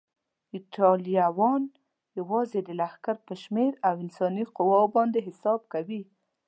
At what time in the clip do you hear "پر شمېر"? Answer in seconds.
3.25-3.71